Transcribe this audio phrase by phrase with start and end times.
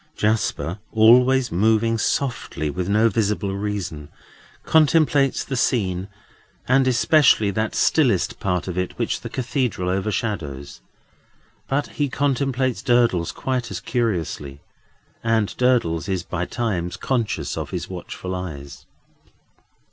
[0.15, 4.09] Jasper (always moving softly with no visible reason)
[4.65, 6.07] contemplates the scene,
[6.67, 10.81] and especially that stillest part of it which the Cathedral overshadows.
[11.67, 14.61] But he contemplates Durdles quite as curiously,
[15.23, 18.87] and Durdles is by times conscious of his watchful eyes.